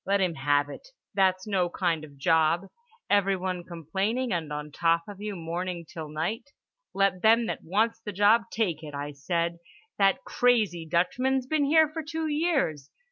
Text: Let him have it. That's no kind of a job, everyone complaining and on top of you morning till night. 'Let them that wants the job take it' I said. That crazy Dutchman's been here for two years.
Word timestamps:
Let 0.03 0.19
him 0.19 0.33
have 0.33 0.67
it. 0.67 0.87
That's 1.13 1.45
no 1.45 1.69
kind 1.69 2.03
of 2.03 2.13
a 2.13 2.15
job, 2.15 2.65
everyone 3.07 3.63
complaining 3.63 4.33
and 4.33 4.51
on 4.51 4.71
top 4.71 5.03
of 5.07 5.21
you 5.21 5.35
morning 5.35 5.85
till 5.87 6.09
night. 6.09 6.49
'Let 6.95 7.21
them 7.21 7.45
that 7.45 7.63
wants 7.63 7.99
the 8.03 8.11
job 8.11 8.45
take 8.51 8.81
it' 8.81 8.95
I 8.95 9.11
said. 9.11 9.59
That 9.99 10.23
crazy 10.23 10.87
Dutchman's 10.89 11.45
been 11.45 11.65
here 11.65 11.87
for 11.87 12.01
two 12.01 12.25
years. 12.25 12.89